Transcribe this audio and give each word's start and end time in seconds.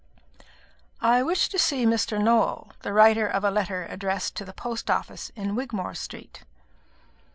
"I 0.99 1.21
wish 1.21 1.47
to 1.49 1.59
see 1.59 1.85
Mr. 1.85 2.19
Nowell, 2.19 2.71
the 2.81 2.91
writer 2.91 3.27
of 3.27 3.43
a 3.43 3.51
letter 3.51 3.85
addressed 3.87 4.33
to 4.37 4.45
the 4.45 4.51
post 4.51 4.89
office 4.89 5.29
in 5.35 5.53
Wigmore 5.53 5.93
Street." 5.93 6.43